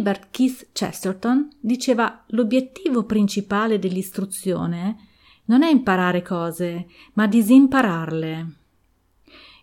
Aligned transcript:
Gilbert 0.00 0.28
Keith 0.30 0.68
Chesterton 0.72 1.50
diceva 1.60 2.24
l'obiettivo 2.28 3.04
principale 3.04 3.78
dell'istruzione 3.78 4.96
non 5.44 5.62
è 5.62 5.68
imparare 5.68 6.22
cose, 6.22 6.86
ma 7.14 7.26
disimpararle. 7.26 8.46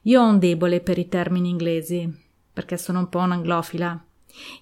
Io 0.03 0.21
ho 0.21 0.27
un 0.27 0.37
debole 0.37 0.79
per 0.81 0.99
i 0.99 1.07
termini 1.07 1.49
inglesi, 1.49 2.07
perché 2.53 2.77
sono 2.77 2.99
un 2.99 3.09
po' 3.09 3.17
un'anglofila. 3.17 4.05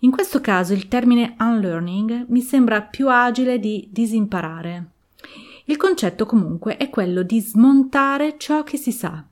In 0.01 0.11
questo 0.11 0.39
caso 0.39 0.71
il 0.71 0.87
termine 0.87 1.35
unlearning 1.39 2.27
mi 2.29 2.39
sembra 2.39 2.81
più 2.81 3.09
agile 3.09 3.59
di 3.59 3.89
disimparare. 3.91 4.91
Il 5.65 5.75
concetto 5.75 6.25
comunque 6.25 6.77
è 6.77 6.89
quello 6.89 7.21
di 7.21 7.41
smontare 7.41 8.37
ciò 8.37 8.63
che 8.63 8.77
si 8.77 8.93
sa. 8.93 9.25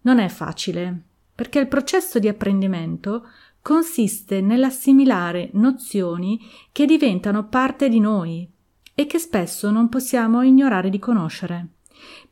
Non 0.00 0.18
è 0.18 0.28
facile, 0.28 1.02
perché 1.36 1.60
il 1.60 1.68
processo 1.68 2.18
di 2.18 2.26
apprendimento 2.26 3.28
consiste 3.68 4.40
nell'assimilare 4.40 5.50
nozioni 5.52 6.40
che 6.72 6.86
diventano 6.86 7.48
parte 7.48 7.90
di 7.90 8.00
noi 8.00 8.48
e 8.94 9.04
che 9.04 9.18
spesso 9.18 9.70
non 9.70 9.90
possiamo 9.90 10.40
ignorare 10.40 10.88
di 10.88 10.98
conoscere. 10.98 11.66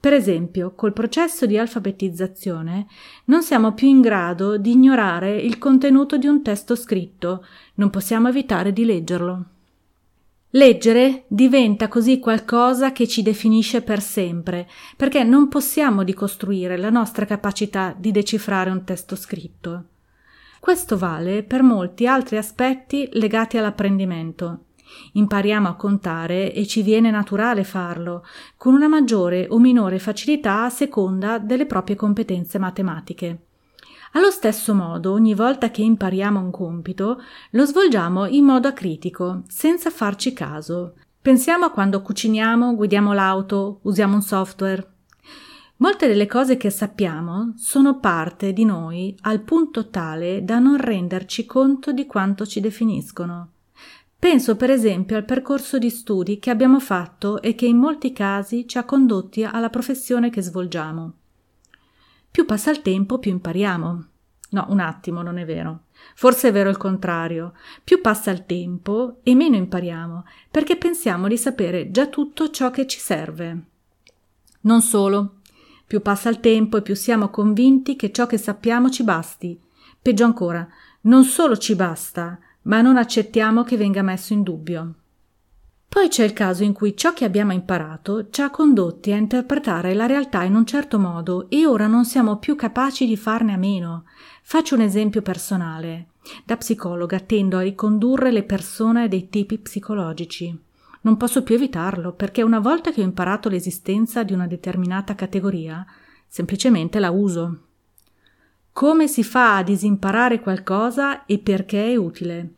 Per 0.00 0.14
esempio, 0.14 0.72
col 0.74 0.94
processo 0.94 1.44
di 1.44 1.58
alfabetizzazione 1.58 2.86
non 3.26 3.42
siamo 3.42 3.74
più 3.74 3.86
in 3.86 4.00
grado 4.00 4.56
di 4.56 4.70
ignorare 4.70 5.36
il 5.36 5.58
contenuto 5.58 6.16
di 6.16 6.26
un 6.26 6.40
testo 6.40 6.74
scritto, 6.74 7.44
non 7.74 7.90
possiamo 7.90 8.28
evitare 8.28 8.72
di 8.72 8.86
leggerlo. 8.86 9.44
Leggere 10.52 11.24
diventa 11.26 11.88
così 11.88 12.18
qualcosa 12.18 12.92
che 12.92 13.06
ci 13.06 13.20
definisce 13.20 13.82
per 13.82 14.00
sempre, 14.00 14.66
perché 14.96 15.22
non 15.22 15.48
possiamo 15.48 16.00
ricostruire 16.00 16.78
la 16.78 16.88
nostra 16.88 17.26
capacità 17.26 17.94
di 17.94 18.10
decifrare 18.10 18.70
un 18.70 18.84
testo 18.84 19.16
scritto. 19.16 19.84
Questo 20.60 20.96
vale 20.96 21.42
per 21.42 21.62
molti 21.62 22.06
altri 22.06 22.36
aspetti 22.36 23.08
legati 23.12 23.58
all'apprendimento. 23.58 24.60
Impariamo 25.12 25.68
a 25.68 25.74
contare 25.74 26.52
e 26.52 26.66
ci 26.66 26.82
viene 26.82 27.10
naturale 27.10 27.64
farlo, 27.64 28.24
con 28.56 28.74
una 28.74 28.88
maggiore 28.88 29.46
o 29.50 29.58
minore 29.58 29.98
facilità 29.98 30.64
a 30.64 30.70
seconda 30.70 31.38
delle 31.38 31.66
proprie 31.66 31.96
competenze 31.96 32.58
matematiche. 32.58 33.40
Allo 34.12 34.30
stesso 34.30 34.74
modo, 34.74 35.12
ogni 35.12 35.34
volta 35.34 35.70
che 35.70 35.82
impariamo 35.82 36.40
un 36.40 36.50
compito, 36.50 37.20
lo 37.50 37.64
svolgiamo 37.66 38.26
in 38.26 38.44
modo 38.44 38.68
acritico, 38.68 39.42
senza 39.48 39.90
farci 39.90 40.32
caso. 40.32 40.94
Pensiamo 41.20 41.66
a 41.66 41.70
quando 41.70 42.00
cuciniamo, 42.02 42.74
guidiamo 42.76 43.12
l'auto, 43.12 43.80
usiamo 43.82 44.14
un 44.14 44.22
software. 44.22 44.94
Molte 45.78 46.06
delle 46.06 46.26
cose 46.26 46.56
che 46.56 46.70
sappiamo 46.70 47.52
sono 47.56 47.98
parte 47.98 48.54
di 48.54 48.64
noi 48.64 49.14
al 49.22 49.40
punto 49.40 49.90
tale 49.90 50.42
da 50.42 50.58
non 50.58 50.78
renderci 50.78 51.44
conto 51.44 51.92
di 51.92 52.06
quanto 52.06 52.46
ci 52.46 52.60
definiscono. 52.60 53.50
Penso 54.18 54.56
per 54.56 54.70
esempio 54.70 55.18
al 55.18 55.26
percorso 55.26 55.76
di 55.76 55.90
studi 55.90 56.38
che 56.38 56.48
abbiamo 56.48 56.80
fatto 56.80 57.42
e 57.42 57.54
che 57.54 57.66
in 57.66 57.76
molti 57.76 58.12
casi 58.12 58.66
ci 58.66 58.78
ha 58.78 58.84
condotti 58.84 59.44
alla 59.44 59.68
professione 59.68 60.30
che 60.30 60.40
svolgiamo. 60.40 61.12
Più 62.30 62.46
passa 62.46 62.70
il 62.70 62.80
tempo, 62.80 63.18
più 63.18 63.30
impariamo. 63.32 64.04
No, 64.50 64.66
un 64.70 64.80
attimo, 64.80 65.20
non 65.20 65.36
è 65.36 65.44
vero. 65.44 65.84
Forse 66.14 66.48
è 66.48 66.52
vero 66.52 66.70
il 66.70 66.78
contrario. 66.78 67.52
Più 67.84 68.00
passa 68.00 68.30
il 68.30 68.46
tempo 68.46 69.18
e 69.22 69.34
meno 69.34 69.56
impariamo, 69.56 70.24
perché 70.50 70.76
pensiamo 70.76 71.28
di 71.28 71.36
sapere 71.36 71.90
già 71.90 72.06
tutto 72.06 72.50
ciò 72.50 72.70
che 72.70 72.86
ci 72.86 72.98
serve. 72.98 73.64
Non 74.60 74.80
solo, 74.80 75.40
più 75.86 76.02
passa 76.02 76.28
il 76.28 76.40
tempo 76.40 76.76
e 76.78 76.82
più 76.82 76.94
siamo 76.94 77.28
convinti 77.28 77.94
che 77.94 78.10
ciò 78.10 78.26
che 78.26 78.38
sappiamo 78.38 78.90
ci 78.90 79.04
basti. 79.04 79.58
Peggio 80.02 80.24
ancora, 80.24 80.66
non 81.02 81.24
solo 81.24 81.56
ci 81.56 81.76
basta, 81.76 82.38
ma 82.62 82.80
non 82.80 82.96
accettiamo 82.96 83.62
che 83.62 83.76
venga 83.76 84.02
messo 84.02 84.32
in 84.32 84.42
dubbio. 84.42 84.94
Poi 85.88 86.08
c'è 86.08 86.24
il 86.24 86.32
caso 86.32 86.62
in 86.62 86.72
cui 86.72 86.96
ciò 86.96 87.14
che 87.14 87.24
abbiamo 87.24 87.52
imparato 87.52 88.28
ci 88.28 88.42
ha 88.42 88.50
condotti 88.50 89.12
a 89.12 89.16
interpretare 89.16 89.94
la 89.94 90.06
realtà 90.06 90.42
in 90.42 90.54
un 90.54 90.66
certo 90.66 90.98
modo 90.98 91.48
e 91.48 91.64
ora 91.64 91.86
non 91.86 92.04
siamo 92.04 92.38
più 92.38 92.54
capaci 92.54 93.06
di 93.06 93.16
farne 93.16 93.54
a 93.54 93.56
meno. 93.56 94.04
Faccio 94.42 94.74
un 94.74 94.82
esempio 94.82 95.22
personale. 95.22 96.08
Da 96.44 96.56
psicologa 96.56 97.20
tendo 97.20 97.56
a 97.56 97.62
ricondurre 97.62 98.30
le 98.32 98.42
persone 98.42 99.04
a 99.04 99.08
dei 99.08 99.28
tipi 99.28 99.58
psicologici. 99.58 100.65
Non 101.06 101.16
posso 101.16 101.44
più 101.44 101.54
evitarlo, 101.54 102.14
perché 102.14 102.42
una 102.42 102.58
volta 102.58 102.90
che 102.90 103.00
ho 103.00 103.04
imparato 103.04 103.48
l'esistenza 103.48 104.24
di 104.24 104.32
una 104.32 104.48
determinata 104.48 105.14
categoria, 105.14 105.86
semplicemente 106.26 106.98
la 106.98 107.10
uso. 107.10 107.60
Come 108.72 109.06
si 109.06 109.22
fa 109.22 109.58
a 109.58 109.62
disimparare 109.62 110.40
qualcosa 110.40 111.24
e 111.24 111.38
perché 111.38 111.92
è 111.92 111.94
utile? 111.94 112.54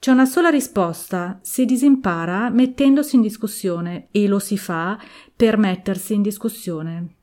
C'è 0.00 0.10
una 0.10 0.26
sola 0.26 0.48
risposta, 0.48 1.38
si 1.40 1.64
disimpara 1.64 2.50
mettendosi 2.50 3.14
in 3.14 3.22
discussione 3.22 4.08
e 4.10 4.26
lo 4.26 4.40
si 4.40 4.58
fa 4.58 4.98
per 5.36 5.56
mettersi 5.56 6.14
in 6.14 6.22
discussione. 6.22 7.14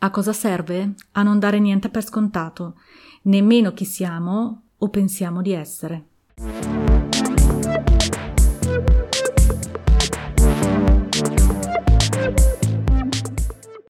A 0.00 0.10
cosa 0.10 0.34
serve? 0.34 0.92
A 1.12 1.22
non 1.22 1.38
dare 1.38 1.58
niente 1.58 1.88
per 1.88 2.04
scontato, 2.04 2.74
nemmeno 3.22 3.72
chi 3.72 3.86
siamo 3.86 4.64
o 4.76 4.88
pensiamo 4.90 5.40
di 5.40 5.52
essere. 5.52 6.04